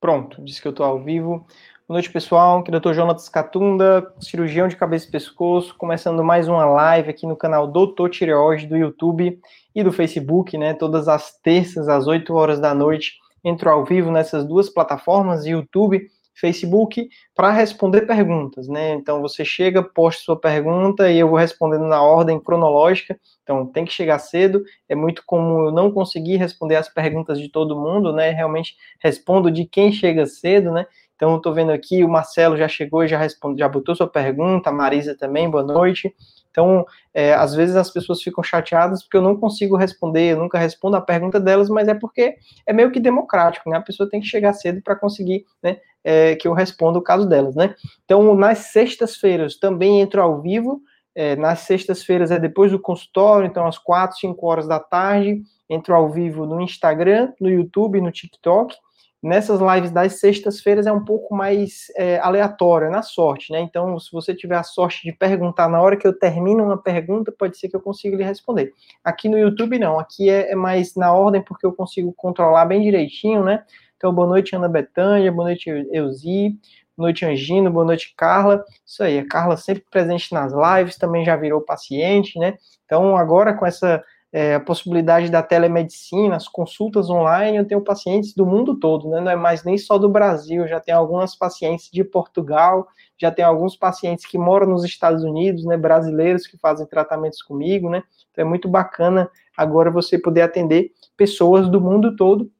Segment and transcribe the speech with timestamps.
[0.00, 1.44] Pronto, disse que eu estou ao vivo.
[1.88, 2.60] Boa noite, pessoal.
[2.60, 2.92] Aqui é o Dr.
[2.92, 8.08] Jonatas Catunda, cirurgião de cabeça e pescoço, começando mais uma live aqui no canal Doutor
[8.08, 9.40] Tireoide do YouTube
[9.74, 10.72] e do Facebook, né?
[10.72, 16.08] Todas as terças, às 8 horas da noite, entro ao vivo nessas duas plataformas, YouTube
[16.38, 18.92] Facebook para responder perguntas, né?
[18.94, 23.18] Então você chega, posta sua pergunta e eu vou respondendo na ordem cronológica.
[23.42, 24.62] Então tem que chegar cedo.
[24.88, 28.30] É muito comum eu não conseguir responder as perguntas de todo mundo, né?
[28.30, 30.86] Realmente respondo de quem chega cedo, né?
[31.18, 34.70] Então, estou vendo aqui, o Marcelo já chegou e já respondeu, já botou sua pergunta,
[34.70, 36.14] a Marisa também, boa noite.
[36.48, 40.60] Então, é, às vezes as pessoas ficam chateadas porque eu não consigo responder, eu nunca
[40.60, 43.78] respondo a pergunta delas, mas é porque é meio que democrático, né?
[43.78, 47.28] A pessoa tem que chegar cedo para conseguir, né, é, que eu responda o caso
[47.28, 47.74] delas, né?
[48.04, 50.80] Então, nas sextas-feiras também entro ao vivo,
[51.16, 55.96] é, nas sextas-feiras é depois do consultório, então às 4, 5 horas da tarde, entro
[55.96, 58.76] ao vivo no Instagram, no YouTube, no TikTok,
[59.20, 63.58] Nessas lives das sextas-feiras é um pouco mais é, aleatório, na sorte, né?
[63.60, 67.32] Então, se você tiver a sorte de perguntar na hora que eu termino uma pergunta,
[67.36, 68.72] pode ser que eu consiga lhe responder.
[69.02, 69.98] Aqui no YouTube, não.
[69.98, 73.64] Aqui é, é mais na ordem, porque eu consigo controlar bem direitinho, né?
[73.96, 76.50] Então, boa noite, Ana Betânia, boa noite, Euzi,
[76.96, 78.64] boa noite, Angino, boa noite, Carla.
[78.86, 82.54] Isso aí, a Carla sempre presente nas lives, também já virou paciente, né?
[82.84, 84.00] Então, agora com essa
[84.32, 89.20] é, a possibilidade da telemedicina, as consultas online, eu tenho pacientes do mundo todo, né?
[89.20, 93.44] não é mais nem só do Brasil, já tem algumas pacientes de Portugal, já tem
[93.44, 98.02] alguns pacientes que moram nos Estados Unidos, né, brasileiros que fazem tratamentos comigo, né?
[98.30, 102.50] Então é muito bacana agora você poder atender pessoas do mundo todo.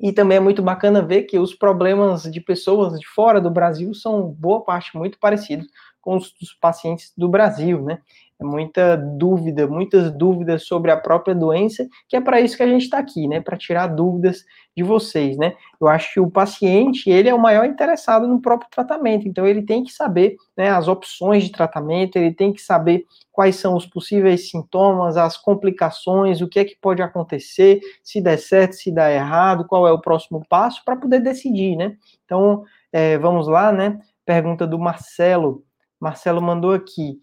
[0.00, 3.94] E também é muito bacana ver que os problemas de pessoas de fora do Brasil
[3.94, 5.66] são boa parte muito parecidos
[6.02, 8.00] com os dos pacientes do Brasil, né?
[8.40, 12.82] Muita dúvida, muitas dúvidas sobre a própria doença, que é para isso que a gente
[12.82, 13.40] está aqui, né?
[13.40, 14.44] Para tirar dúvidas
[14.76, 15.54] de vocês, né?
[15.80, 19.62] Eu acho que o paciente, ele é o maior interessado no próprio tratamento, então ele
[19.62, 23.86] tem que saber né, as opções de tratamento, ele tem que saber quais são os
[23.86, 29.16] possíveis sintomas, as complicações, o que é que pode acontecer, se der certo, se der
[29.16, 31.96] errado, qual é o próximo passo, para poder decidir, né?
[32.24, 33.98] Então, é, vamos lá, né?
[34.24, 35.64] Pergunta do Marcelo.
[36.00, 37.20] Marcelo mandou aqui.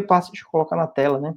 [0.00, 1.34] Parcial, deixa eu colocar na tela, né?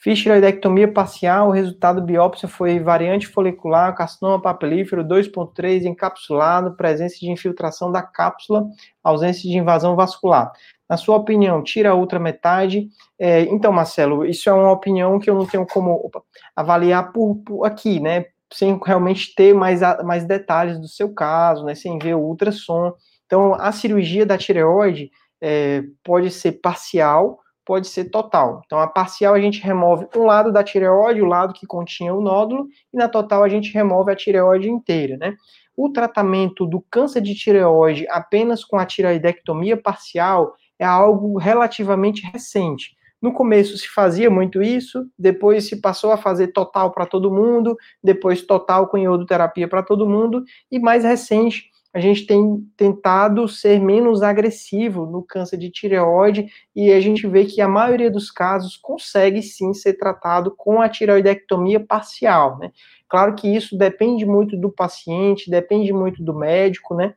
[0.00, 7.28] Fiz tiroidectomia parcial, o resultado biópsia foi variante folicular, carcinoma papilífero 2.3 encapsulado, presença de
[7.28, 8.68] infiltração da cápsula,
[9.02, 10.52] ausência de invasão vascular.
[10.88, 12.88] Na sua opinião, tira a outra metade.
[13.18, 16.22] É, então, Marcelo, isso é uma opinião que eu não tenho como opa,
[16.54, 18.26] avaliar por, por, aqui, né?
[18.52, 21.74] Sem realmente ter mais, mais detalhes do seu caso, né?
[21.74, 22.94] Sem ver o ultrassom.
[23.26, 28.62] Então, a cirurgia da tireoide é, pode ser parcial, pode ser total.
[28.64, 32.20] Então, a parcial a gente remove um lado da tireoide, o lado que continha o
[32.20, 35.36] nódulo, e na total a gente remove a tireoide inteira, né?
[35.76, 42.96] O tratamento do câncer de tireoide apenas com a tireoidectomia parcial é algo relativamente recente.
[43.20, 47.76] No começo se fazia muito isso, depois se passou a fazer total para todo mundo,
[48.02, 53.80] depois total com iodoterapia para todo mundo, e mais recente a gente tem tentado ser
[53.80, 58.76] menos agressivo no câncer de tireoide e a gente vê que a maioria dos casos
[58.76, 62.70] consegue sim ser tratado com a tireoidectomia parcial, né?
[63.08, 67.14] Claro que isso depende muito do paciente, depende muito do médico, né?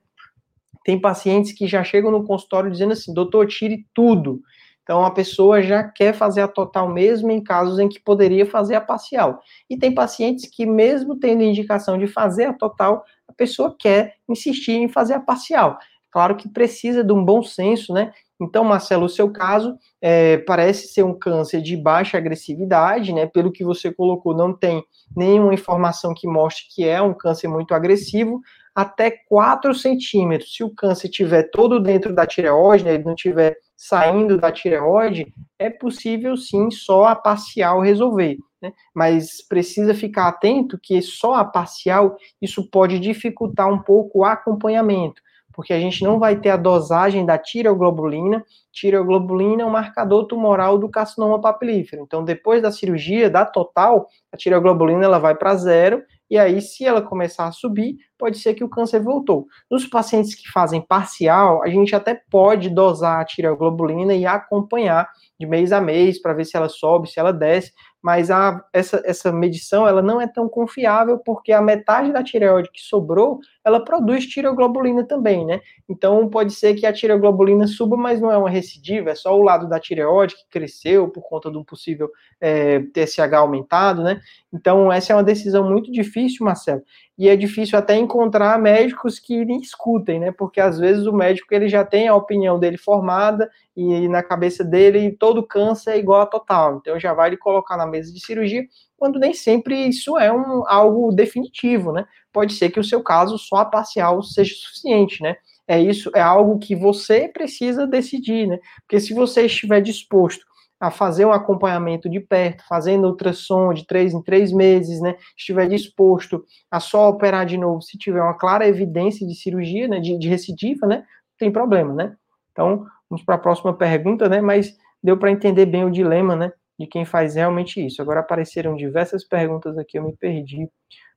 [0.85, 4.41] Tem pacientes que já chegam no consultório dizendo assim, doutor, tire tudo.
[4.84, 8.75] Então a pessoa já quer fazer a total mesmo em casos em que poderia fazer
[8.75, 9.40] a parcial.
[9.69, 14.74] E tem pacientes que, mesmo tendo indicação de fazer a total, a pessoa quer insistir
[14.74, 15.78] em fazer a parcial.
[16.12, 18.12] Claro que precisa de um bom senso, né?
[18.40, 23.28] Então, Marcelo, o seu caso é, parece ser um câncer de baixa agressividade, né?
[23.28, 24.84] Pelo que você colocou, não tem
[25.16, 28.42] nenhuma informação que mostre que é um câncer muito agressivo,
[28.74, 30.56] até 4 centímetros.
[30.56, 35.34] Se o câncer estiver todo dentro da tireoide, né, ele não estiver saindo da tireoide,
[35.58, 38.38] é possível sim só a parcial resolver.
[38.62, 38.72] Né?
[38.94, 45.19] Mas precisa ficar atento que só a parcial isso pode dificultar um pouco o acompanhamento,
[45.51, 48.45] porque a gente não vai ter a dosagem da tireoglobulina.
[48.72, 52.04] Tireoglobulina é um marcador tumoral do carcinoma papilífero.
[52.04, 56.86] Então, depois da cirurgia, da total, a tireoglobulina ela vai para zero e aí, se
[56.86, 59.48] ela começar a subir, pode ser que o câncer voltou.
[59.69, 65.45] Nos pacientes que fazem parcial, a gente até pode dosar a tireoglobulina e acompanhar de
[65.45, 69.31] mês a mês para ver se ela sobe, se ela desce, mas a, essa, essa
[69.31, 74.25] medição ela não é tão confiável porque a metade da tireoide que sobrou, ela produz
[74.25, 75.60] tireoglobulina também, né?
[75.89, 79.44] Então pode ser que a tireoglobulina suba, mas não é uma recidiva, é só o
[79.44, 82.10] lado da tireoide que cresceu por conta de um possível
[82.41, 84.19] é, TSH aumentado, né?
[84.51, 86.81] Então essa é uma decisão muito difícil, Marcelo.
[87.17, 90.31] e é difícil até encontrar médicos que escutem, né?
[90.31, 94.63] Porque às vezes o médico ele já tem a opinião dele formada e na cabeça
[94.63, 98.19] dele todo câncer é igual a total, então já vai lhe colocar na mesa de
[98.19, 98.65] cirurgia,
[98.97, 102.05] quando nem sempre isso é um, algo definitivo, né?
[102.33, 105.35] Pode ser que o seu caso só a parcial seja suficiente, né?
[105.67, 108.59] É isso, é algo que você precisa decidir, né?
[108.81, 110.45] Porque se você estiver disposto
[110.81, 115.16] a fazer um acompanhamento de perto, fazendo ultrassom de três em três meses, né?
[115.38, 120.00] Estiver disposto a só operar de novo se tiver uma clara evidência de cirurgia, né?
[120.00, 121.06] De, de recidiva, né?
[121.38, 122.16] Tem problema, né?
[122.51, 124.42] Então, vamos para a próxima pergunta, né?
[124.42, 126.51] Mas deu para entender bem o dilema, né?
[126.80, 128.01] De quem faz realmente isso.
[128.01, 130.68] Agora apareceram diversas perguntas aqui, eu me perdi.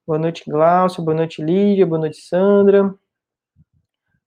[0.07, 1.03] Boa noite, Glaucio.
[1.03, 1.87] Boa noite, Lídia.
[1.87, 2.95] Boa noite, Sandra.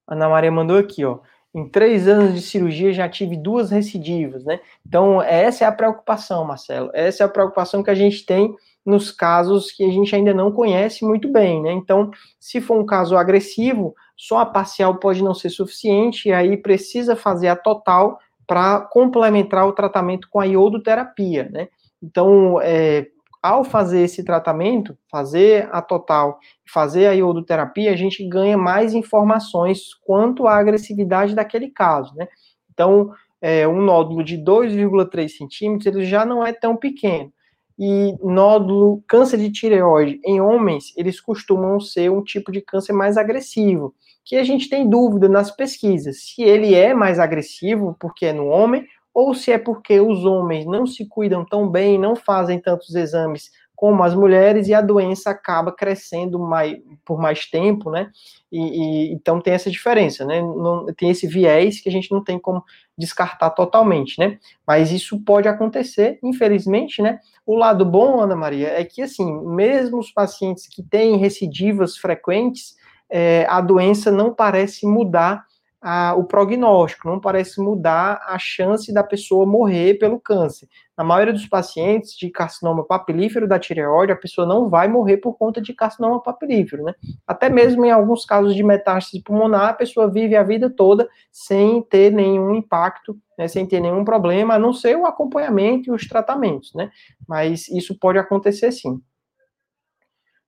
[0.08, 1.20] Ana Maria mandou aqui, ó.
[1.56, 4.60] Em três anos de cirurgia já tive duas recidivas, né?
[4.86, 6.92] Então, essa é a preocupação, Marcelo.
[6.94, 8.54] Essa é a preocupação que a gente tem
[8.86, 11.74] nos casos que a gente ainda não conhece muito bem, né?
[11.74, 12.10] Então,
[12.40, 17.16] se for um caso agressivo, só a parcial pode não ser suficiente, e aí precisa
[17.16, 18.18] fazer a total
[18.48, 21.68] para complementar o tratamento com a iodoterapia, né?
[22.02, 23.08] Então, é,
[23.48, 26.38] ao fazer esse tratamento, fazer a total,
[26.72, 32.28] fazer a iodoterapia, a gente ganha mais informações quanto à agressividade daquele caso, né?
[32.74, 33.12] Então,
[33.42, 37.32] é, um nódulo de 2,3 centímetros, ele já não é tão pequeno.
[37.80, 43.18] E nódulo, câncer de tireoide em homens, eles costumam ser um tipo de câncer mais
[43.18, 43.94] agressivo,
[44.26, 48.48] que a gente tem dúvida nas pesquisas, se ele é mais agressivo porque é no
[48.48, 48.86] homem,
[49.18, 53.50] ou se é porque os homens não se cuidam tão bem, não fazem tantos exames
[53.76, 58.12] como as mulheres e a doença acaba crescendo mais, por mais tempo, né?
[58.52, 60.40] E, e, então tem essa diferença, né?
[60.40, 62.64] Não, tem esse viés que a gente não tem como
[62.96, 64.38] descartar totalmente, né?
[64.68, 67.18] Mas isso pode acontecer, infelizmente, né?
[67.44, 72.76] O lado bom, Ana Maria, é que assim, mesmo os pacientes que têm recidivas frequentes,
[73.10, 75.44] é, a doença não parece mudar
[75.82, 80.68] a, o prognóstico, não parece mudar a chance da pessoa morrer pelo câncer.
[80.98, 85.38] Na maioria dos pacientes de carcinoma papilífero da tireoide, a pessoa não vai morrer por
[85.38, 86.94] conta de carcinoma papilífero, né?
[87.26, 91.82] Até mesmo em alguns casos de metástase pulmonar, a pessoa vive a vida toda sem
[91.84, 96.08] ter nenhum impacto, né, sem ter nenhum problema, a não ser o acompanhamento e os
[96.08, 96.90] tratamentos, né?
[97.28, 99.00] Mas isso pode acontecer sim.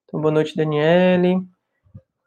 [0.04, 1.40] Então, boa noite, Daniele.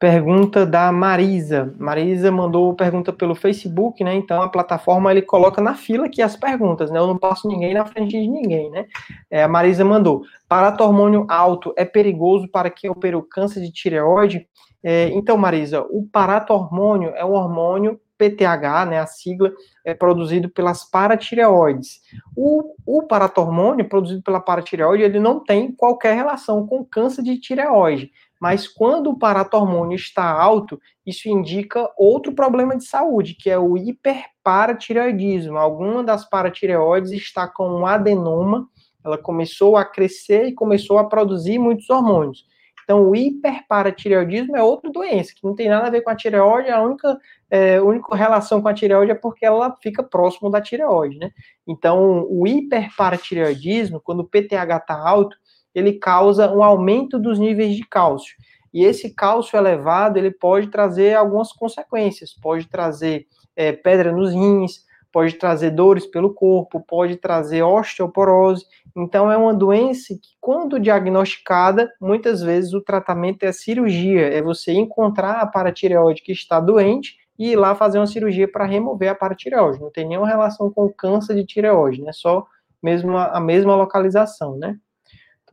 [0.03, 1.73] Pergunta da Marisa.
[1.79, 4.13] Marisa mandou pergunta pelo Facebook, né?
[4.13, 6.99] Então a plataforma ele coloca na fila aqui as perguntas, né?
[6.99, 8.85] Eu não passo ninguém na frente de ninguém, né?
[9.31, 14.45] É, a Marisa mandou: paratormônio alto é perigoso para quem operou câncer de tireoide?
[14.83, 19.51] É, então, Marisa, o paratormônio é um hormônio PTH, né, a sigla,
[19.83, 22.01] é produzido pelas paratireoides.
[22.35, 28.11] O, o paratormônio produzido pela paratireoide, ele não tem qualquer relação com câncer de tireoide.
[28.43, 33.77] Mas quando o paratormônio está alto, isso indica outro problema de saúde, que é o
[33.77, 35.57] hiperparatireoidismo.
[35.57, 38.67] Alguma das paratireoides está com um adenoma,
[39.01, 42.45] ela começou a crescer e começou a produzir muitos hormônios.
[42.83, 46.69] Então, o hiperparatireoidismo é outra doença, que não tem nada a ver com a tireoide,
[46.69, 47.17] a única,
[47.49, 51.31] é, única relação com a tireoide é porque ela fica próximo da tireoide, né?
[51.65, 55.37] Então, o hiperparatireoidismo, quando o PTH está alto,
[55.73, 58.35] ele causa um aumento dos níveis de cálcio.
[58.73, 64.83] E esse cálcio elevado, ele pode trazer algumas consequências, pode trazer é, pedra nos rins,
[65.11, 68.65] pode trazer dores pelo corpo, pode trazer osteoporose.
[68.97, 74.73] Então, é uma doença que, quando diagnosticada, muitas vezes o tratamento é cirurgia, é você
[74.73, 79.15] encontrar a paratireoide que está doente e ir lá fazer uma cirurgia para remover a
[79.15, 79.79] paratireoide.
[79.79, 82.11] Não tem nenhuma relação com câncer de tireoide, né?
[82.11, 82.45] Só
[82.81, 84.77] mesmo a, a mesma localização, né?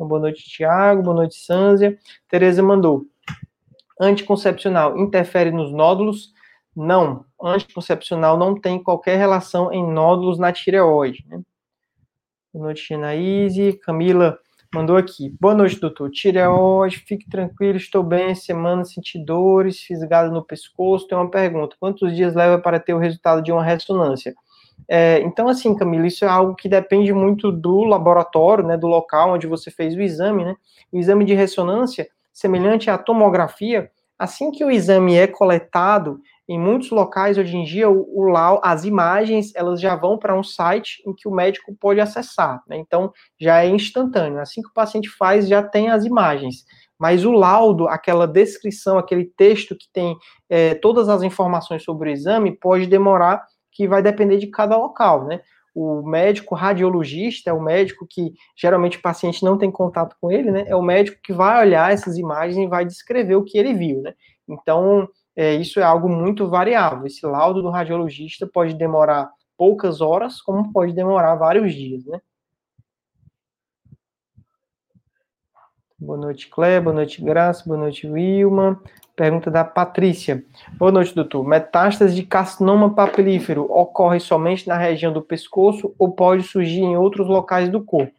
[0.01, 1.03] Então, boa noite, Tiago.
[1.03, 1.99] Boa noite, Sânzia.
[2.27, 3.05] Tereza mandou.
[4.01, 6.33] Anticoncepcional interfere nos nódulos?
[6.75, 7.27] Não.
[7.39, 11.23] Anticoncepcional não tem qualquer relação em nódulos na tireoide.
[11.29, 11.43] Né?
[12.51, 13.75] Boa noite, Genaíse.
[13.75, 14.39] Camila
[14.75, 15.37] mandou aqui.
[15.39, 16.11] Boa noite, doutor.
[16.11, 18.35] Tireoide, fique tranquilo, estou bem.
[18.35, 21.09] Semana senti dores, fisgado no pescoço.
[21.09, 24.35] Tem uma pergunta: quantos dias leva para ter o resultado de uma ressonância?
[24.89, 29.35] É, então, assim, Camila, isso é algo que depende muito do laboratório, né, do local
[29.35, 30.57] onde você fez o exame, né?
[30.93, 36.91] O exame de ressonância, semelhante à tomografia, assim que o exame é coletado, em muitos
[36.91, 41.15] locais hoje em dia, o, o as imagens, elas já vão para um site em
[41.15, 42.77] que o médico pode acessar, né?
[42.77, 44.41] Então, já é instantâneo.
[44.41, 46.65] Assim que o paciente faz, já tem as imagens
[47.01, 50.15] mas o laudo, aquela descrição, aquele texto que tem
[50.51, 55.27] é, todas as informações sobre o exame, pode demorar que vai depender de cada local,
[55.27, 55.41] né?
[55.75, 60.51] o médico radiologista é o médico que geralmente o paciente não tem contato com ele,
[60.51, 60.65] né?
[60.67, 64.03] É o médico que vai olhar essas imagens e vai descrever o que ele viu,
[64.03, 64.15] né?
[64.49, 67.07] Então, é, isso é algo muito variável.
[67.07, 72.21] Esse laudo do radiologista pode demorar poucas horas, como pode demorar vários dias, né?
[76.01, 76.81] Boa noite, Clé.
[76.81, 77.63] Boa noite, Graça.
[77.67, 78.83] Boa noite, Wilma.
[79.15, 80.43] Pergunta da Patrícia.
[80.79, 81.47] Boa noite, doutor.
[81.47, 87.29] Metástase de carcinoma papilífero ocorre somente na região do pescoço ou pode surgir em outros
[87.29, 88.15] locais do corpo?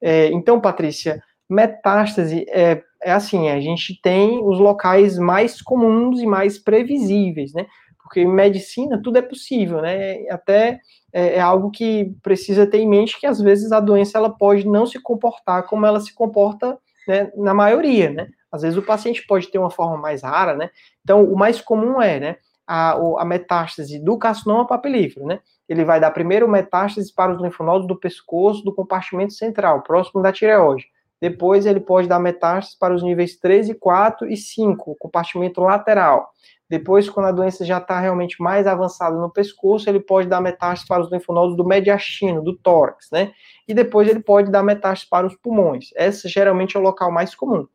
[0.00, 6.26] É, então, Patrícia, metástase é, é assim, a gente tem os locais mais comuns e
[6.26, 7.66] mais previsíveis, né?
[8.00, 10.24] Porque em medicina tudo é possível, né?
[10.30, 10.78] Até
[11.12, 14.64] é, é algo que precisa ter em mente que às vezes a doença ela pode
[14.68, 18.28] não se comportar como ela se comporta né, na maioria, né?
[18.50, 20.70] Às vezes o paciente pode ter uma forma mais rara, né?
[21.02, 25.40] Então, o mais comum é, né, a, a metástase do carcinoma papilífero, né?
[25.68, 30.32] Ele vai dar primeiro metástase para os linfonodos do pescoço, do compartimento central, próximo da
[30.32, 30.86] tireoide.
[31.30, 36.28] Depois, ele pode dar metástase para os níveis 3 4 e 5, o compartimento lateral.
[36.68, 40.86] Depois, quando a doença já está realmente mais avançada no pescoço, ele pode dar metástase
[40.86, 43.32] para os linfonodos do mediastino, do tórax, né?
[43.66, 45.90] E depois ele pode dar metástase para os pulmões.
[45.96, 47.66] Esse geralmente é o local mais comum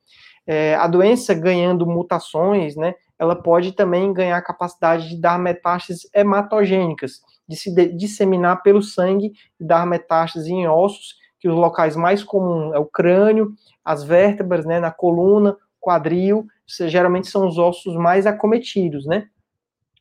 [0.49, 7.21] é, a doença ganhando mutações, né, ela pode também ganhar capacidade de dar metástases hematogênicas,
[7.47, 12.23] de se de disseminar pelo sangue e dar metástases em ossos, que os locais mais
[12.23, 13.53] comuns é o crânio,
[13.83, 16.45] as vértebras, né, na coluna, quadril,
[16.87, 19.27] geralmente são os ossos mais acometidos, né?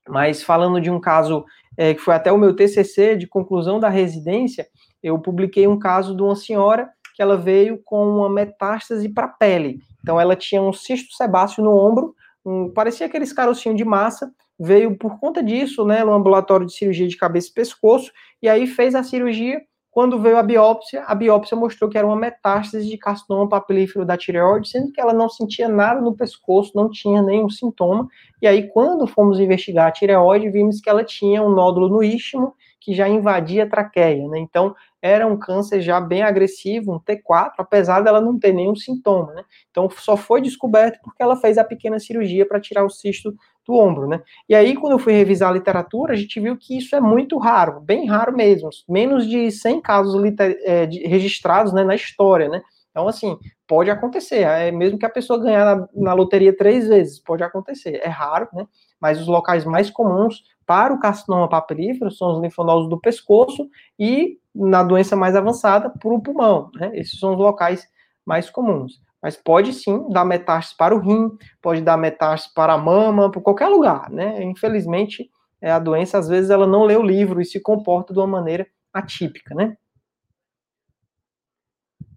[0.09, 1.45] Mas falando de um caso
[1.77, 4.67] é, que foi até o meu TCC de conclusão da residência,
[5.03, 9.29] eu publiquei um caso de uma senhora que ela veio com uma metástase para a
[9.31, 9.81] pele.
[10.03, 12.15] Então ela tinha um cisto sebáceo no ombro,
[12.45, 17.07] um, parecia aqueles carocinhos de massa, veio por conta disso, né, no ambulatório de cirurgia
[17.07, 18.11] de cabeça e pescoço,
[18.43, 19.61] e aí fez a cirurgia.
[19.91, 24.17] Quando veio a biópsia, a biópsia mostrou que era uma metástase de carcinoma papilífero da
[24.17, 28.07] tireoide, sendo que ela não sentia nada no pescoço, não tinha nenhum sintoma.
[28.41, 32.55] E aí, quando fomos investigar a tireoide, vimos que ela tinha um nódulo no istmo
[32.81, 34.39] que já invadia a traqueia, né?
[34.39, 39.33] Então, era um câncer já bem agressivo, um T4, apesar dela não ter nenhum sintoma,
[39.33, 39.45] né?
[39.71, 43.35] Então só foi descoberto porque ela fez a pequena cirurgia para tirar o cisto
[43.69, 44.23] do ombro, né?
[44.49, 47.37] E aí quando eu fui revisar a literatura, a gente viu que isso é muito
[47.37, 50.23] raro, bem raro mesmo, menos de 100 casos
[50.65, 52.63] é, de, registrados né, na história, né?
[52.91, 57.21] Então, assim, pode acontecer, é mesmo que a pessoa ganhar na, na loteria três vezes,
[57.21, 58.67] pode acontecer, é raro, né?
[58.99, 64.39] Mas os locais mais comuns para o carcinoma papilífero são os linfonodos do pescoço e
[64.55, 66.91] na doença mais avançada para o pulmão, né?
[66.95, 67.87] Esses são os locais
[68.25, 68.99] mais comuns.
[69.23, 73.41] Mas pode sim dar metástase para o rim, pode dar metástase para a mama, para
[73.41, 74.43] qualquer lugar, né?
[74.45, 75.29] Infelizmente,
[75.61, 78.27] é, a doença, às vezes, ela não lê o livro e se comporta de uma
[78.27, 79.77] maneira atípica, né?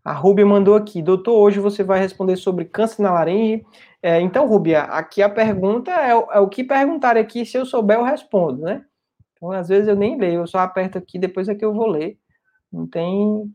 [0.03, 3.63] A Rubia mandou aqui, doutor, hoje você vai responder sobre câncer na laringe.
[4.01, 7.97] É, então, Rubia, aqui a pergunta é, é, o que perguntar aqui, se eu souber
[7.97, 8.83] eu respondo, né?
[9.35, 11.87] Então, às vezes eu nem leio, eu só aperto aqui, depois é que eu vou
[11.87, 12.17] ler.
[12.71, 13.51] Não tem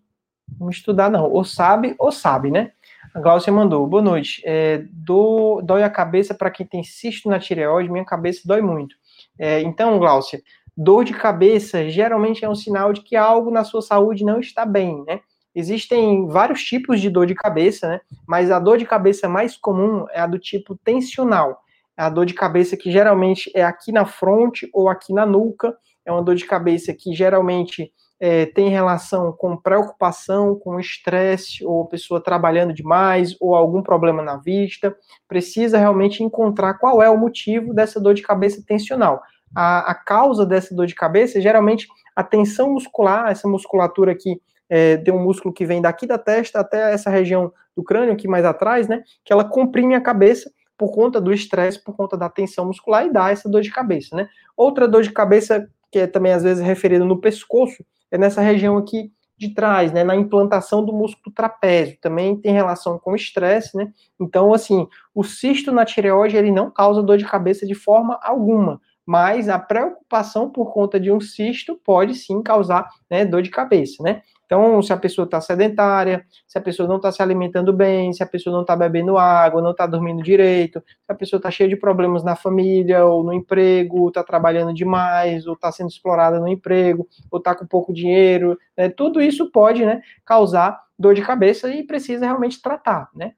[0.59, 1.31] como estudar, não.
[1.31, 2.73] Ou sabe, ou sabe, né?
[3.17, 4.43] A Glaucia mandou, boa noite.
[4.45, 8.95] É, do, dói a cabeça para quem tem cisto na tireoide, minha cabeça dói muito.
[9.39, 10.43] É, então, Glaucia,
[10.77, 14.67] dor de cabeça geralmente é um sinal de que algo na sua saúde não está
[14.67, 15.21] bem, né?
[15.55, 18.01] Existem vários tipos de dor de cabeça, né?
[18.29, 21.63] Mas a dor de cabeça mais comum é a do tipo tensional.
[21.97, 25.75] É a dor de cabeça que geralmente é aqui na fronte ou aqui na nuca.
[26.05, 31.87] É uma dor de cabeça que geralmente é, tem relação com preocupação, com estresse, ou
[31.87, 34.97] pessoa trabalhando demais, ou algum problema na vista,
[35.29, 39.23] precisa realmente encontrar qual é o motivo dessa dor de cabeça tensional.
[39.55, 44.41] A, a causa dessa dor de cabeça é geralmente a tensão muscular, essa musculatura aqui
[44.69, 48.27] é, tem um músculo que vem daqui da testa até essa região do crânio, aqui
[48.27, 49.03] mais atrás, né?
[49.25, 53.13] Que ela comprime a cabeça por conta do estresse, por conta da tensão muscular e
[53.13, 54.29] dá essa dor de cabeça, né?
[54.57, 58.77] Outra dor de cabeça que é também às vezes referida no pescoço é nessa região
[58.77, 63.93] aqui de trás, né, na implantação do músculo trapézio, também tem relação com estresse, né?
[64.19, 68.81] Então, assim, o cisto na tireoide ele não causa dor de cabeça de forma alguma,
[69.07, 74.03] mas a preocupação por conta de um cisto pode sim causar né, dor de cabeça,
[74.03, 74.23] né?
[74.47, 78.23] Então, se a pessoa está sedentária, se a pessoa não está se alimentando bem, se
[78.23, 81.69] a pessoa não está bebendo água, não está dormindo direito, se a pessoa está cheia
[81.69, 86.47] de problemas na família ou no emprego, está trabalhando demais, ou está sendo explorada no
[86.47, 91.69] emprego, ou está com pouco dinheiro, né, tudo isso pode né, causar dor de cabeça
[91.69, 93.33] e precisa realmente tratar, né?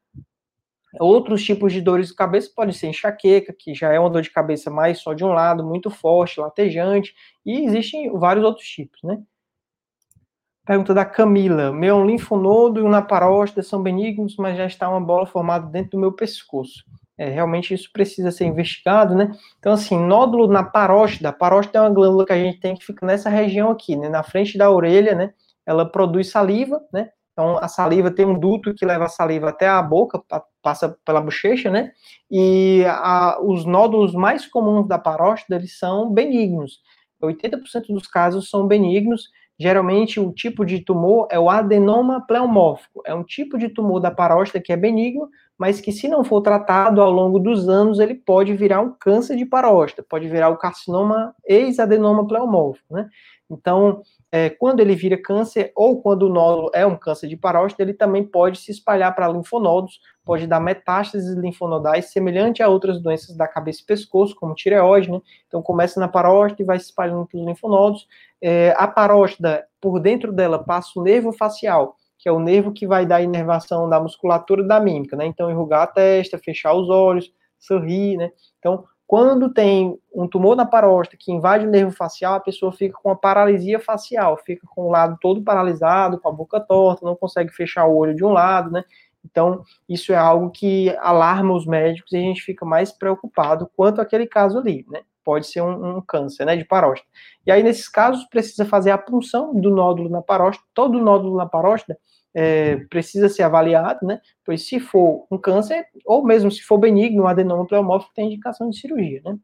[1.01, 4.31] Outros tipos de dores de cabeça podem ser enxaqueca, que já é uma dor de
[4.31, 7.15] cabeça mais só de um lado, muito forte, latejante,
[7.45, 9.19] e existem vários outros tipos, né?
[10.67, 11.73] Pergunta da Camila.
[11.73, 15.99] Meu linfonodo e uma paróstida são benignos, mas já está uma bola formada dentro do
[15.99, 16.85] meu pescoço.
[17.17, 19.33] É, realmente isso precisa ser investigado, né?
[19.59, 21.31] Então, assim, nódulo na paróstida.
[21.31, 24.11] A paróstida é uma glândula que a gente tem que fica nessa região aqui, né?
[24.11, 25.33] Na frente da orelha, né?
[25.65, 27.11] Ela produz saliva, né?
[27.39, 30.21] Então, a saliva tem um duto que leva a saliva até a boca,
[30.61, 31.93] passa pela bochecha, né?
[32.29, 36.81] E a, os nódulos mais comuns da paróstida, eles são benignos.
[37.23, 39.29] 80% dos casos são benignos.
[39.57, 43.03] Geralmente, o tipo de tumor é o adenoma pleomórfico.
[43.07, 46.41] É um tipo de tumor da paróstida que é benigno, mas que se não for
[46.41, 50.57] tratado ao longo dos anos, ele pode virar um câncer de paróstata, pode virar o
[50.57, 53.09] carcinoma ex-adenoma pleomórfico, né?
[53.49, 57.83] Então, é, quando ele vira câncer, ou quando o nódulo é um câncer de paróstata,
[57.83, 63.35] ele também pode se espalhar para linfonodos, pode dar metástases linfonodais, semelhante a outras doenças
[63.37, 65.21] da cabeça e pescoço, como tireoide, né?
[65.47, 68.07] Então, começa na paróstata e vai se espalhando para os linfonodos.
[68.43, 72.87] É, a paróstata, por dentro dela, passa o nervo facial, que é o nervo que
[72.87, 75.25] vai dar inervação da musculatura da mímica, né?
[75.25, 78.31] Então, enrugar a testa, fechar os olhos, sorrir, né?
[78.59, 82.95] Então, quando tem um tumor na paróstata que invade o nervo facial, a pessoa fica
[83.03, 87.17] com uma paralisia facial, fica com o lado todo paralisado, com a boca torta, não
[87.17, 88.85] consegue fechar o olho de um lado, né?
[89.25, 93.99] Então, isso é algo que alarma os médicos e a gente fica mais preocupado quanto
[93.99, 95.01] aquele caso ali, né?
[95.25, 97.11] Pode ser um, um câncer, né, de paróstata.
[97.47, 100.69] E aí, nesses casos, precisa fazer a punção do nódulo na paróstata.
[100.75, 101.99] Todo nódulo na paróstata
[102.35, 104.21] é, precisa ser avaliado, né?
[104.45, 108.71] Pois se for um câncer, ou mesmo se for benigno, um adenoma pleomórfico, tem indicação
[108.71, 109.39] de cirurgia, né?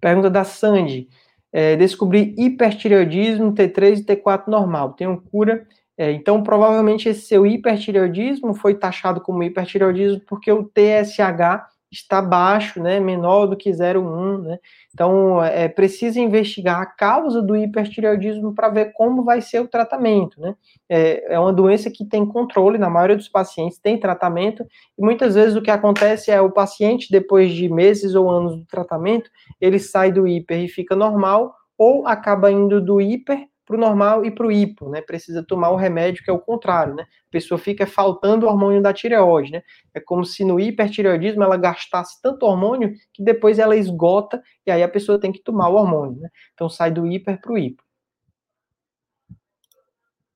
[0.00, 1.08] Pergunta da Sandy.
[1.52, 4.94] É, descobri hipertireoidismo T3 e T4 normal.
[4.94, 5.66] Tenho cura.
[5.96, 12.82] É, então, provavelmente esse seu hipertireoidismo foi taxado como hipertireoidismo porque o TSH está baixo,
[12.82, 14.58] né, menor do que 0,1, né?
[14.94, 20.40] Então, é preciso investigar a causa do hipertireoidismo para ver como vai ser o tratamento,
[20.40, 20.54] né?
[20.88, 24.64] É, é uma doença que tem controle, na maioria dos pacientes tem tratamento,
[24.98, 28.64] e muitas vezes o que acontece é o paciente, depois de meses ou anos do
[28.64, 29.30] tratamento,
[29.60, 34.24] ele sai do hiper e fica normal, ou acaba indo do hiper para o normal
[34.24, 35.00] e para o hipo, né?
[35.00, 37.04] Precisa tomar o remédio que é o contrário, né?
[37.04, 39.62] A pessoa fica faltando o hormônio da tireoide, né?
[39.94, 44.82] É como se no hipertireoidismo ela gastasse tanto hormônio que depois ela esgota e aí
[44.82, 46.28] a pessoa tem que tomar o hormônio, né?
[46.52, 47.82] Então sai do hiper para o hipo.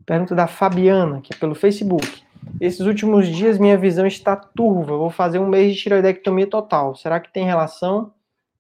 [0.06, 2.22] Pergunta da Fabiana, que é pelo Facebook.
[2.60, 4.96] Esses últimos dias minha visão está turva.
[4.96, 6.94] Vou fazer um mês de tireoidectomia total.
[6.94, 8.12] Será que tem relação?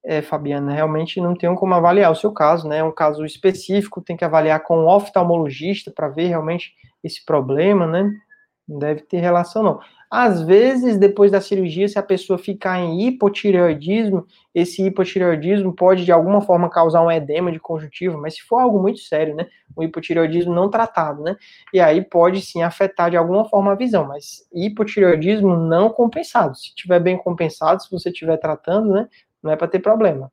[0.06, 2.78] É, Fabiana, realmente não tem como avaliar o seu caso, né?
[2.78, 7.86] É um caso específico, tem que avaliar com um oftalmologista para ver realmente esse problema,
[7.86, 8.10] né?
[8.68, 9.80] Não deve ter relação, não.
[10.10, 16.12] Às vezes, depois da cirurgia, se a pessoa ficar em hipotireoidismo, esse hipotireoidismo pode de
[16.12, 19.46] alguma forma causar um edema de conjuntivo, mas se for algo muito sério, né?
[19.74, 21.36] O hipotireoidismo não tratado, né?
[21.74, 26.56] E aí pode sim afetar de alguma forma a visão, mas hipotireoidismo não compensado.
[26.56, 29.08] Se tiver bem compensado, se você estiver tratando, né?
[29.46, 30.30] Não é para ter problema.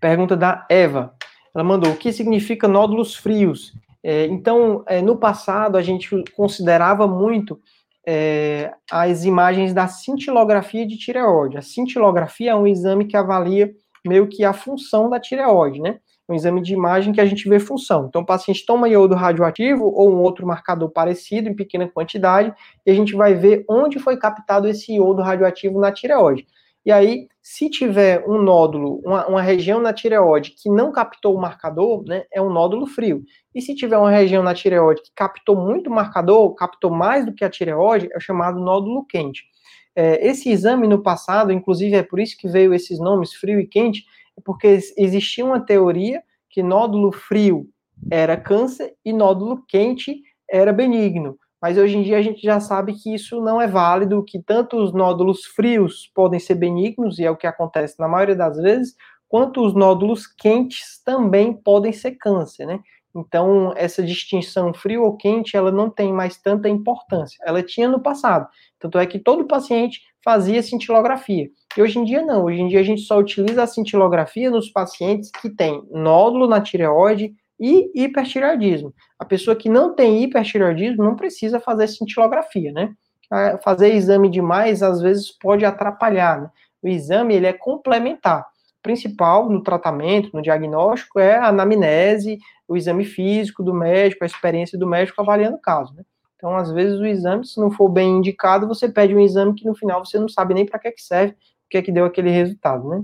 [0.00, 1.14] Pergunta da Eva.
[1.54, 3.72] Ela mandou: o que significa nódulos frios?
[4.02, 7.60] É, então, é, no passado, a gente considerava muito
[8.06, 11.58] é, as imagens da cintilografia de tireoide.
[11.58, 13.74] A cintilografia é um exame que avalia
[14.06, 15.98] meio que a função da tireoide, né?
[16.28, 18.06] Um exame de imagem que a gente vê função.
[18.06, 22.54] Então, o paciente toma iodo radioativo ou um outro marcador parecido, em pequena quantidade,
[22.84, 26.46] e a gente vai ver onde foi captado esse iodo radioativo na tireoide.
[26.86, 31.40] E aí, se tiver um nódulo, uma, uma, região na tireoide que não captou o
[31.40, 33.24] marcador, né, é um nódulo frio.
[33.52, 37.44] E se tiver uma região na tireoide que captou muito marcador, captou mais do que
[37.44, 39.42] a tireoide, é o chamado nódulo quente.
[39.96, 43.66] É, esse exame no passado, inclusive é por isso que veio esses nomes frio e
[43.66, 44.04] quente,
[44.38, 47.68] é porque existia uma teoria que nódulo frio
[48.08, 52.94] era câncer e nódulo quente era benigno mas hoje em dia a gente já sabe
[52.94, 57.30] que isso não é válido, que tanto os nódulos frios podem ser benignos, e é
[57.30, 58.94] o que acontece na maioria das vezes,
[59.28, 62.80] quanto os nódulos quentes também podem ser câncer, né?
[63.16, 67.38] Então, essa distinção frio ou quente, ela não tem mais tanta importância.
[67.46, 68.46] Ela tinha no passado.
[68.78, 71.48] Tanto é que todo paciente fazia cintilografia.
[71.76, 72.44] E hoje em dia não.
[72.44, 76.60] Hoje em dia a gente só utiliza a cintilografia nos pacientes que têm nódulo na
[76.60, 78.94] tireoide, e hipertireoidismo.
[79.18, 82.94] A pessoa que não tem hipertireoidismo não precisa fazer cintilografia, né?
[83.62, 86.42] Fazer exame demais às vezes pode atrapalhar.
[86.42, 86.50] Né?
[86.82, 88.42] O exame ele é complementar.
[88.42, 92.38] O principal no tratamento, no diagnóstico, é a anamnese,
[92.68, 95.92] o exame físico do médico, a experiência do médico avaliando o caso.
[95.94, 96.04] Né?
[96.36, 99.64] Então, às vezes, o exame, se não for bem indicado, você pede um exame que
[99.64, 102.04] no final você não sabe nem para que, que serve, o que é que deu
[102.04, 103.02] aquele resultado, né?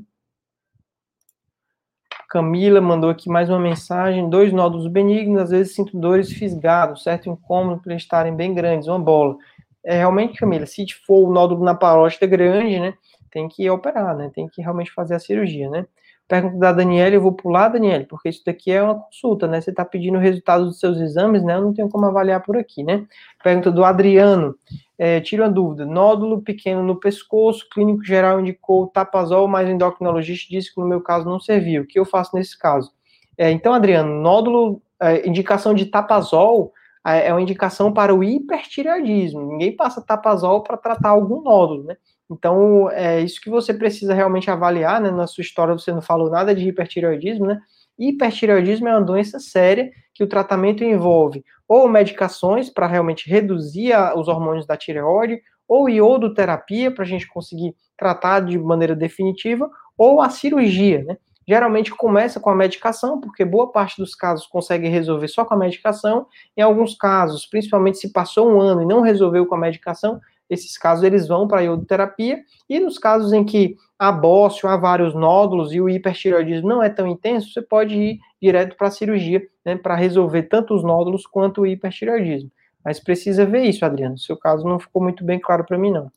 [2.32, 7.28] Camila mandou aqui mais uma mensagem: dois nódulos benignos, às vezes sinto dores fisgados, certo
[7.28, 9.36] incômodo por estarem bem grandes, uma bola.
[9.84, 12.94] É realmente, Camila, se for o nódulo na parótida grande, né,
[13.30, 15.84] tem que operar, né, tem que realmente fazer a cirurgia, né.
[16.26, 19.60] Pergunta da Daniela, eu vou pular, Daniela, porque isso daqui é uma consulta, né?
[19.60, 21.56] Você está pedindo o resultado dos seus exames, né?
[21.56, 23.04] Eu não tenho como avaliar por aqui, né?
[23.44, 24.54] Pergunta do Adriano,
[25.04, 25.84] é, uma dúvida.
[25.84, 31.00] Nódulo pequeno no pescoço, clínico geral indicou tapazol, mas o endocrinologista disse que no meu
[31.00, 31.82] caso não serviu.
[31.82, 32.92] O que eu faço nesse caso?
[33.36, 36.72] É, então, Adriano, nódulo, é, indicação de tapazol
[37.04, 39.44] é, é uma indicação para o hipertireoidismo.
[39.44, 41.96] Ninguém passa tapazol para tratar algum nódulo, né?
[42.30, 45.10] Então, é isso que você precisa realmente avaliar, né?
[45.10, 47.60] Na sua história você não falou nada de hipertireoidismo, né?
[47.98, 54.14] Hipertireoidismo é uma doença séria que o tratamento envolve ou medicações para realmente reduzir a,
[54.14, 60.20] os hormônios da tireoide, ou iodoterapia para a gente conseguir tratar de maneira definitiva, ou
[60.20, 61.16] a cirurgia, né?
[61.48, 65.56] Geralmente começa com a medicação, porque boa parte dos casos consegue resolver só com a
[65.56, 66.26] medicação.
[66.56, 70.20] Em alguns casos, principalmente se passou um ano e não resolveu com a medicação,
[70.52, 74.76] esses casos eles vão para a iodoterapia, e nos casos em que há bócio, há
[74.76, 78.90] vários nódulos e o hipertireoidismo não é tão intenso, você pode ir direto para a
[78.90, 82.50] cirurgia, né, para resolver tanto os nódulos quanto o hipertireoidismo.
[82.84, 84.18] Mas precisa ver isso, Adriano.
[84.18, 86.10] Seu caso não ficou muito bem claro para mim, não.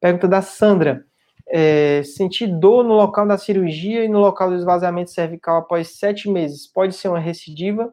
[0.00, 1.04] Pergunta da Sandra.
[1.52, 6.30] É, sentir dor no local da cirurgia e no local do esvaziamento cervical após sete
[6.30, 7.92] meses pode ser uma recidiva?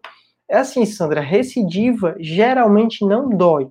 [0.49, 3.67] É assim, Sandra, recidiva geralmente não dói.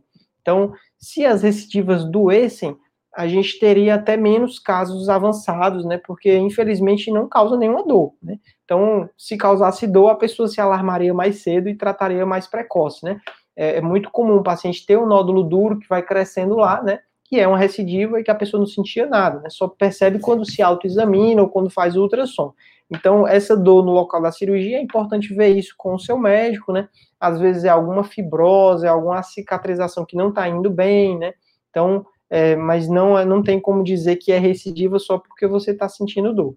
[0.47, 2.77] Então, se as recidivas doessem,
[3.13, 5.99] a gente teria até menos casos avançados, né?
[6.07, 8.39] Porque infelizmente não causa nenhuma dor, né?
[8.65, 13.19] Então, se causasse dor, a pessoa se alarmaria mais cedo e trataria mais precoce, né?
[13.57, 17.01] É, é muito comum o paciente ter um nódulo duro que vai crescendo lá, né?
[17.25, 19.51] Que é uma recidiva e que a pessoa não sentia nada, né?
[19.51, 22.53] Só percebe quando se autoexamina ou quando faz ultrassom.
[22.91, 26.73] Então, essa dor no local da cirurgia é importante ver isso com o seu médico,
[26.73, 26.89] né?
[27.19, 31.35] Às vezes é alguma fibrose, é alguma cicatrização que não está indo bem, né?
[31.71, 35.89] Então, é, mas não, não tem como dizer que é recidiva só porque você está
[35.89, 36.55] sentindo dor.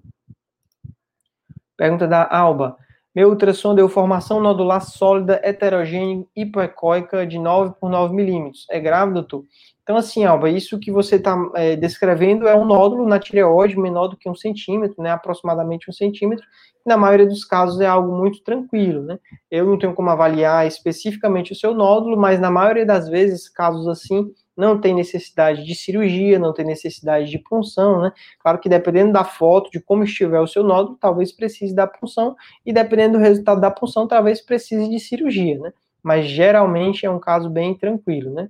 [1.75, 2.77] Pergunta da Alba.
[3.15, 8.67] Meu ultrassom deu formação nodular sólida heterogênea hipoecóica de 9 por 9 milímetros.
[8.69, 9.45] É grave, doutor?
[9.89, 14.07] Então, assim, Alba, isso que você está é, descrevendo é um nódulo na tireoide menor
[14.07, 16.45] do que um centímetro, né, aproximadamente um centímetro,
[16.85, 19.17] na maioria dos casos é algo muito tranquilo, né.
[19.49, 23.87] Eu não tenho como avaliar especificamente o seu nódulo, mas na maioria das vezes, casos
[23.87, 28.11] assim, não tem necessidade de cirurgia, não tem necessidade de punção, né?
[28.43, 32.35] Claro que dependendo da foto, de como estiver o seu nódulo, talvez precise da punção,
[32.63, 35.73] e dependendo do resultado da punção, talvez precise de cirurgia, né?
[36.03, 38.49] Mas geralmente é um caso bem tranquilo, né?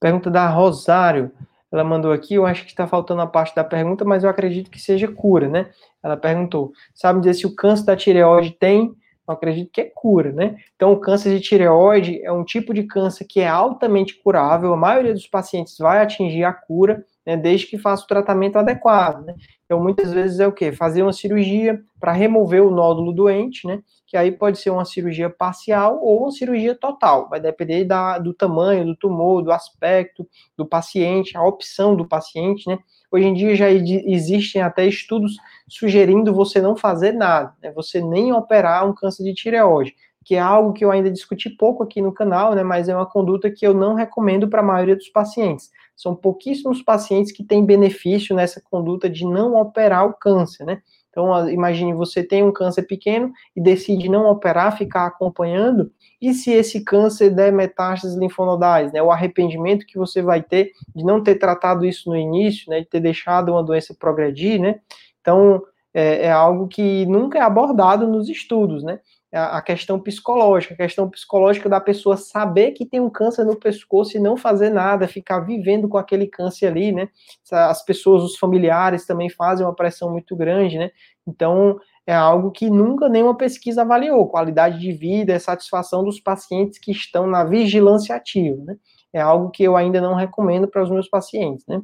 [0.00, 1.32] Pergunta da Rosário.
[1.70, 4.70] Ela mandou aqui, eu acho que está faltando a parte da pergunta, mas eu acredito
[4.70, 5.70] que seja cura, né?
[6.02, 8.94] Ela perguntou: sabe dizer se o câncer da tireoide tem?
[9.28, 10.56] Eu acredito que é cura, né?
[10.76, 14.76] Então, o câncer de tireoide é um tipo de câncer que é altamente curável, a
[14.76, 19.34] maioria dos pacientes vai atingir a cura, né, desde que faça o tratamento adequado, né?
[19.64, 20.70] Então, muitas vezes é o quê?
[20.70, 23.82] Fazer uma cirurgia para remover o nódulo doente, né?
[24.06, 27.28] Que aí pode ser uma cirurgia parcial ou uma cirurgia total.
[27.28, 30.24] Vai depender da, do tamanho do tumor, do aspecto
[30.56, 32.78] do paciente, a opção do paciente, né?
[33.10, 35.36] Hoje em dia já existem até estudos
[35.68, 37.72] sugerindo você não fazer nada, né?
[37.72, 41.82] Você nem operar um câncer de tireoide, que é algo que eu ainda discuti pouco
[41.82, 42.62] aqui no canal, né?
[42.62, 46.82] Mas é uma conduta que eu não recomendo para a maioria dos pacientes são pouquíssimos
[46.82, 50.82] pacientes que têm benefício nessa conduta de não operar o câncer, né?
[51.08, 56.50] Então, imagine você tem um câncer pequeno e decide não operar, ficar acompanhando, e se
[56.50, 59.02] esse câncer der metástases linfonodais, né?
[59.02, 62.80] O arrependimento que você vai ter de não ter tratado isso no início, né?
[62.80, 64.80] De ter deixado uma doença progredir, né?
[65.22, 65.62] Então,
[65.94, 69.00] é, é algo que nunca é abordado nos estudos, né?
[69.32, 74.16] A questão psicológica, a questão psicológica da pessoa saber que tem um câncer no pescoço
[74.16, 77.08] e não fazer nada, ficar vivendo com aquele câncer ali, né?
[77.50, 80.90] As pessoas, os familiares também fazem uma pressão muito grande, né?
[81.26, 86.78] Então, é algo que nunca nenhuma pesquisa avaliou, qualidade de vida, a satisfação dos pacientes
[86.78, 88.76] que estão na vigilância ativa, né?
[89.12, 91.82] É algo que eu ainda não recomendo para os meus pacientes, né?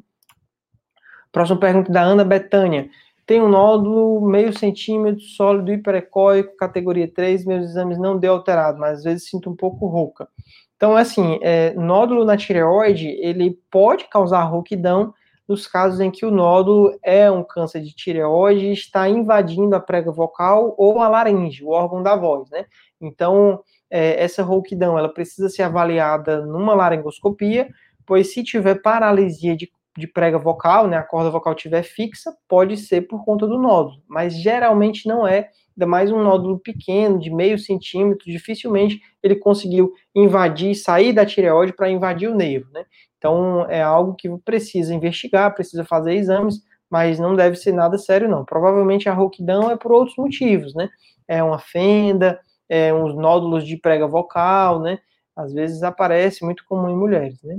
[1.32, 2.88] Próxima pergunta da Ana Betânia.
[3.24, 8.98] Tem um nódulo meio centímetro, sólido hiperecóico, categoria 3, meus exames não deu alterado, mas
[8.98, 10.28] às vezes sinto um pouco rouca.
[10.76, 15.14] Então, assim, é, nódulo na tireoide, ele pode causar rouquidão
[15.46, 19.80] nos casos em que o nódulo é um câncer de tireoide e está invadindo a
[19.80, 22.66] prega vocal ou a laringe, o órgão da voz, né?
[23.00, 27.68] Então, é, essa rouquidão, ela precisa ser avaliada numa laringoscopia,
[28.06, 32.76] pois se tiver paralisia de de prega vocal, né, a corda vocal estiver fixa, pode
[32.76, 37.30] ser por conta do nódulo, mas geralmente não é, ainda mais um nódulo pequeno, de
[37.30, 42.84] meio centímetro, dificilmente ele conseguiu invadir, sair da tireoide para invadir o nervo, né?
[43.18, 48.28] Então é algo que precisa investigar, precisa fazer exames, mas não deve ser nada sério
[48.28, 48.44] não.
[48.44, 50.88] Provavelmente a rouquidão é por outros motivos, né?
[51.28, 54.98] É uma fenda, é uns nódulos de prega vocal, né?
[55.36, 57.58] Às vezes aparece muito comum em mulheres, né?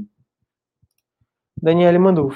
[1.63, 2.29] Daniele mandou,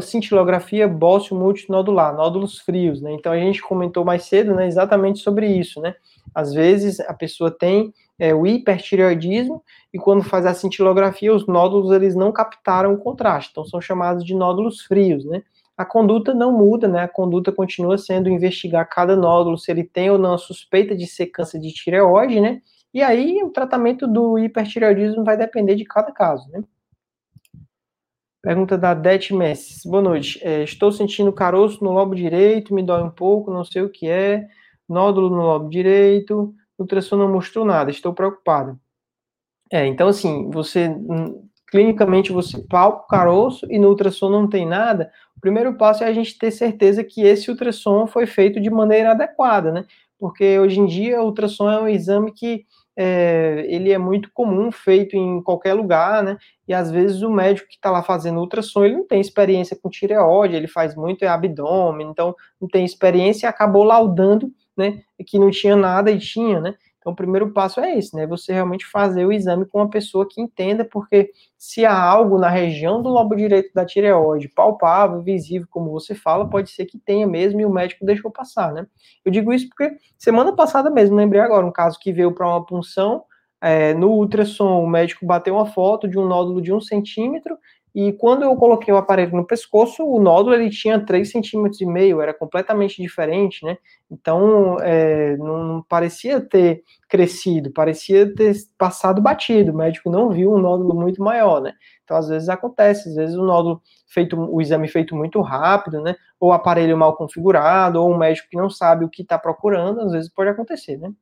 [0.00, 3.12] cintilografia bócio multinodular, nódulos frios, né?
[3.12, 5.94] Então a gente comentou mais cedo, né, exatamente sobre isso, né?
[6.34, 11.92] Às vezes a pessoa tem é, o hipertireoidismo e quando faz a cintilografia, os nódulos
[11.92, 15.42] eles não captaram o contraste, então são chamados de nódulos frios, né?
[15.76, 17.02] A conduta não muda, né?
[17.02, 21.06] A conduta continua sendo investigar cada nódulo, se ele tem ou não a suspeita de
[21.06, 22.62] ser câncer de tireoide, né?
[22.94, 26.62] E aí o tratamento do hipertireoidismo vai depender de cada caso, né?
[28.42, 29.88] Pergunta da Det Messi.
[29.88, 30.40] Boa noite.
[30.42, 34.08] É, estou sentindo caroço no lobo direito, me dói um pouco, não sei o que
[34.08, 34.48] é.
[34.88, 36.52] Nódulo no lobo direito.
[36.76, 38.76] Ultrassom não mostrou nada, estou preocupada.
[39.70, 44.66] É, então assim, você hum, clinicamente você palpa o caroço e no ultrassom não tem
[44.66, 45.12] nada.
[45.36, 49.12] O primeiro passo é a gente ter certeza que esse ultrassom foi feito de maneira
[49.12, 49.84] adequada, né?
[50.18, 54.70] Porque hoje em dia o ultrassom é um exame que é, ele é muito comum,
[54.70, 56.36] feito em qualquer lugar, né?
[56.68, 59.88] E às vezes o médico que está lá fazendo ultrassom, ele não tem experiência com
[59.88, 65.00] tireoide, ele faz muito abdômen, então não tem experiência e acabou laudando, né?
[65.26, 66.74] Que não tinha nada e tinha, né?
[67.02, 68.28] Então, o primeiro passo é esse, né?
[68.28, 72.48] Você realmente fazer o exame com uma pessoa que entenda, porque se há algo na
[72.48, 77.26] região do lobo direito da tireoide, palpável, visível, como você fala, pode ser que tenha
[77.26, 78.86] mesmo e o médico deixou passar, né?
[79.24, 82.64] Eu digo isso porque semana passada mesmo, lembrei agora, um caso que veio para uma
[82.64, 83.24] punção,
[83.60, 87.58] é, no ultrassom, o médico bateu uma foto de um nódulo de um centímetro
[87.94, 91.84] e quando eu coloquei o aparelho no pescoço, o nódulo ele tinha 3,5 centímetros e
[91.84, 93.76] meio, era completamente diferente, né?
[94.10, 99.72] Então, é, não, não, parecia ter crescido, parecia ter passado batido.
[99.72, 101.74] O médico não viu um nódulo muito maior, né?
[102.02, 106.16] Então, às vezes acontece, às vezes o nódulo feito, o exame feito muito rápido, né?
[106.40, 110.00] Ou o aparelho mal configurado, ou um médico que não sabe o que está procurando,
[110.00, 111.12] às vezes pode acontecer, né?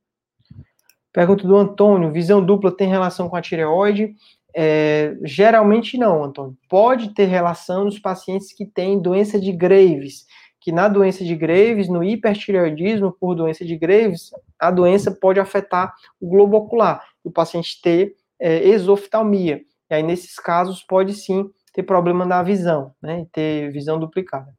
[1.12, 4.14] Pergunta do Antônio: visão dupla tem relação com a tireoide?
[4.54, 6.56] É, geralmente não, Antônio.
[6.68, 10.26] Pode ter relação nos pacientes que têm doença de Graves,
[10.60, 15.94] que na doença de Graves, no hipertireoidismo por doença de Graves, a doença pode afetar
[16.20, 19.62] o globo ocular, o paciente ter é, exoftalmia.
[19.90, 24.54] E aí, nesses casos, pode sim ter problema na visão, né, ter visão duplicada.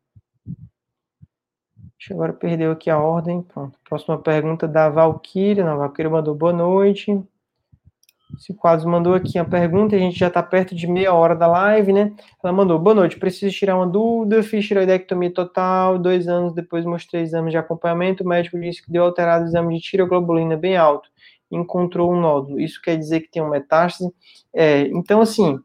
[2.02, 3.44] Deixa eu agora perdeu aqui a ordem.
[3.44, 3.78] Pronto.
[3.88, 4.90] Próxima pergunta da.
[4.90, 7.24] Não, a Valkyria mandou boa noite.
[8.38, 11.48] Esse quadro mandou aqui a pergunta, a gente já está perto de meia hora da
[11.48, 12.14] live, né?
[12.44, 17.22] Ela mandou, boa noite, preciso tirar uma dúvida, fiz tiroidectomia total, dois anos depois mostrei
[17.22, 21.10] exames de acompanhamento, o médico disse que deu alterado o exame de tiroglobulina bem alto,
[21.52, 24.12] encontrou um nódulo, isso quer dizer que tem uma metástase?
[24.54, 25.60] É, então, assim,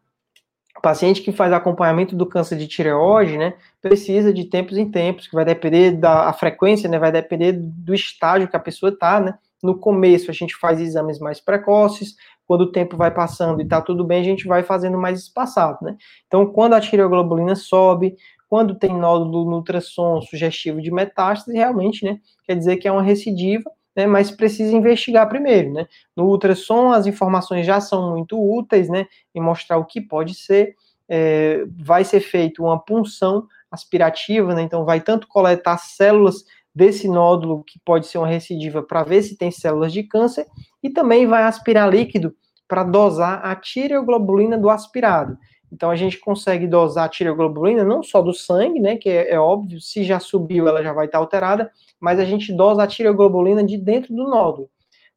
[0.77, 5.27] o paciente que faz acompanhamento do câncer de tireoide, né, precisa de tempos em tempos,
[5.27, 9.39] que vai depender da frequência, né, vai depender do estágio que a pessoa está, né,
[9.63, 12.15] no começo a gente faz exames mais precoces,
[12.47, 15.79] quando o tempo vai passando e está tudo bem, a gente vai fazendo mais espaçado,
[15.83, 15.97] né?
[16.27, 18.17] Então, quando a tireoglobulina sobe,
[18.49, 23.03] quando tem nódulo no ultrassom sugestivo de metástase, realmente, né, quer dizer que é uma
[23.03, 25.87] recidiva, né, mas precisa investigar primeiro, né?
[26.15, 30.75] No ultrassom, as informações já são muito úteis, né, em mostrar o que pode ser,
[31.09, 36.45] é, vai ser feito uma punção aspirativa, né, então vai tanto coletar células
[36.77, 40.47] desse nódulo que pode ser uma recidiva para ver se tem células de câncer
[40.83, 42.37] e também vai aspirar líquido
[42.69, 45.39] para dosar a tireoglobulina do aspirado.
[45.73, 49.41] Então a gente consegue dosar a tireoglobulina não só do sangue, né, que é, é
[49.41, 53.65] óbvio, se já subiu ela já vai estar alterada, mas a gente dosa a tireoglobulina
[53.65, 54.69] de dentro do nódulo.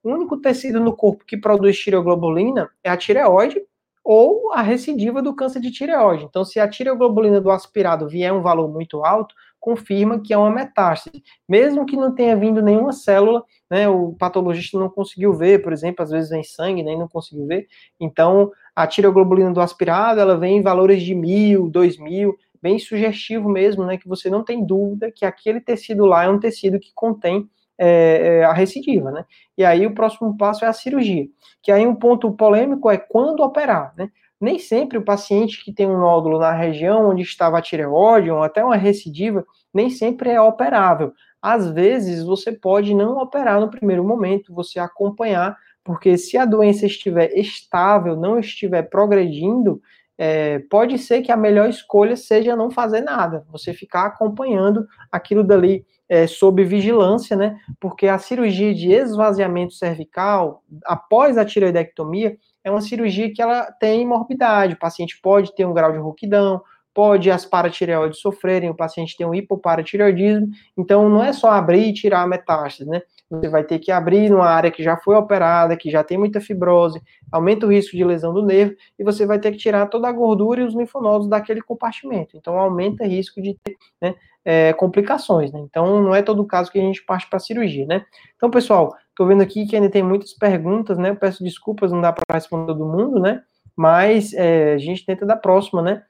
[0.01, 3.61] O único tecido no corpo que produz tireoglobulina é a tireoide
[4.01, 6.23] ou a recidiva do câncer de tireoide.
[6.23, 10.49] Então, se a tireoglobulina do aspirado vier um valor muito alto, confirma que é uma
[10.49, 11.23] metástase.
[11.47, 16.03] Mesmo que não tenha vindo nenhuma célula, né, o patologista não conseguiu ver, por exemplo,
[16.03, 17.67] às vezes vem sangue, né, não conseguiu ver.
[17.99, 23.49] Então, a tireoglobulina do aspirado, ela vem em valores de mil, dois mil, bem sugestivo
[23.49, 26.91] mesmo, né, que você não tem dúvida que aquele tecido lá é um tecido que
[26.93, 29.23] contém é, é, a recidiva, né?
[29.57, 31.27] E aí o próximo passo é a cirurgia,
[31.63, 34.09] que aí um ponto polêmico é quando operar, né?
[34.39, 38.41] Nem sempre o paciente que tem um nódulo na região onde estava a tireoide ou
[38.41, 41.13] até uma recidiva, nem sempre é operável.
[41.41, 46.85] Às vezes você pode não operar no primeiro momento, você acompanhar, porque se a doença
[46.85, 49.81] estiver estável, não estiver progredindo,
[50.17, 55.45] é, pode ser que a melhor escolha seja não fazer nada, você ficar acompanhando aquilo
[55.45, 57.57] dali é, sob vigilância, né?
[57.79, 64.05] Porque a cirurgia de esvaziamento cervical, após a tireoidectomia, é uma cirurgia que ela tem
[64.05, 64.73] morbidade.
[64.73, 66.61] O paciente pode ter um grau de rouquidão,
[66.93, 71.93] pode as paratireoides sofrerem, o paciente tem um hipoparatireoidismo, então não é só abrir e
[71.93, 73.01] tirar a metástase, né?
[73.29, 76.41] Você vai ter que abrir numa área que já foi operada, que já tem muita
[76.41, 76.99] fibrose,
[77.31, 80.11] aumenta o risco de lesão do nervo, e você vai ter que tirar toda a
[80.11, 82.35] gordura e os linfonodos daquele compartimento.
[82.35, 85.59] Então aumenta o risco de ter né, é, complicações, né?
[85.59, 88.03] Então não é todo caso que a gente parte para cirurgia, né?
[88.35, 91.13] Então, pessoal, estou vendo aqui que ainda tem muitas perguntas, né?
[91.13, 93.41] Peço desculpas, não dá para responder todo mundo, né?
[93.75, 96.03] Mas é, a gente tenta da próxima, né?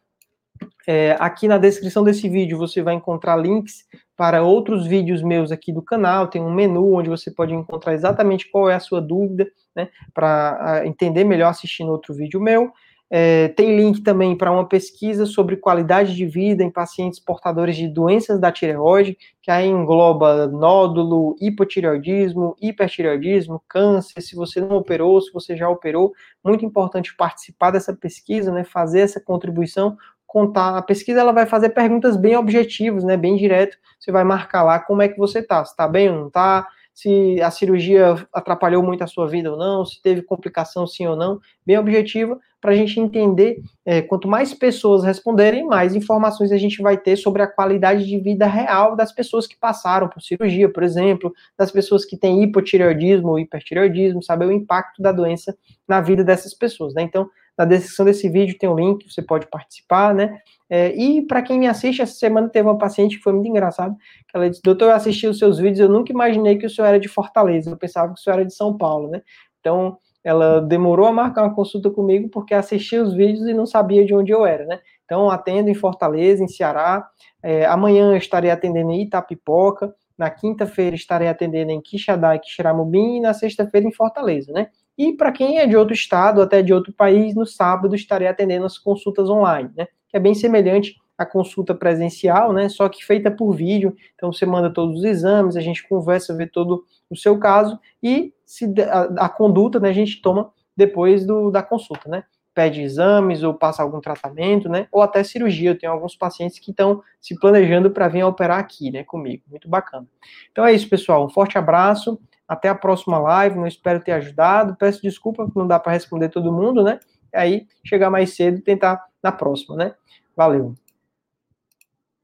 [0.86, 5.74] É, aqui na descrição desse vídeo você vai encontrar links para outros vídeos meus aqui
[5.74, 6.28] do canal.
[6.28, 9.89] Tem um menu onde você pode encontrar exatamente qual é a sua dúvida, né?
[10.13, 12.72] Para entender melhor assistindo outro vídeo meu.
[13.12, 17.88] É, tem link também para uma pesquisa sobre qualidade de vida em pacientes portadores de
[17.88, 25.34] doenças da tireoide, que aí engloba nódulo, hipotireoidismo, hipertireoidismo, câncer, se você não operou, se
[25.34, 30.78] você já operou, muito importante participar dessa pesquisa, né, fazer essa contribuição, contar.
[30.78, 33.76] A pesquisa ela vai fazer perguntas bem objetivas, né, bem direto.
[34.00, 36.67] Você vai marcar lá como é que você tá, se tá bem ou não tá,
[36.93, 41.15] se a cirurgia atrapalhou muito a sua vida ou não, se teve complicação sim ou
[41.15, 46.58] não, bem objetiva, para a gente entender, é, quanto mais pessoas responderem, mais informações a
[46.58, 50.67] gente vai ter sobre a qualidade de vida real das pessoas que passaram por cirurgia,
[50.67, 56.02] por exemplo, das pessoas que têm hipotireoidismo ou hipertireoidismo, saber o impacto da doença na
[56.02, 57.02] vida dessas pessoas, né?
[57.02, 60.39] Então, na descrição desse vídeo tem um link, você pode participar, né?
[60.69, 63.95] É, e para quem me assiste, essa semana teve uma paciente que foi muito engraçado,
[64.27, 66.88] que ela disse, doutor, eu assisti os seus vídeos, eu nunca imaginei que o senhor
[66.88, 69.21] era de Fortaleza, eu pensava que o senhor era de São Paulo, né?
[69.60, 74.05] Então, ela demorou a marcar uma consulta comigo porque assistia os vídeos e não sabia
[74.05, 74.79] de onde eu era, né?
[75.05, 77.08] Então, atendo em Fortaleza, em Ceará,
[77.41, 83.21] é, amanhã estarei atendendo em Itapipoca, na quinta-feira estarei atendendo em Quixadá e Quixeramobim, e
[83.21, 84.67] na sexta-feira em Fortaleza, né?
[84.97, 88.65] E para quem é de outro estado, até de outro país, no sábado estarei atendendo
[88.65, 89.88] as consultas online, né?
[90.10, 92.69] Que é bem semelhante à consulta presencial, né?
[92.69, 93.95] Só que feita por vídeo.
[94.15, 98.34] Então você manda todos os exames, a gente conversa, vê todo o seu caso e
[98.45, 102.24] se a, a conduta, né, a gente toma depois do, da consulta, né?
[102.54, 104.88] Pede exames ou passa algum tratamento, né?
[104.91, 105.72] Ou até cirurgia.
[105.72, 109.43] Eu tenho alguns pacientes que estão se planejando para vir operar aqui, né, comigo.
[109.48, 110.08] Muito bacana.
[110.52, 111.26] Então é isso, pessoal.
[111.26, 112.19] Um forte abraço.
[112.48, 114.76] Até a próxima live, não espero ter ajudado.
[114.76, 117.00] Peço desculpa porque não dá para responder todo mundo, né?
[117.33, 119.93] Aí, chegar mais cedo e tentar na próxima, né?
[120.35, 120.75] Valeu.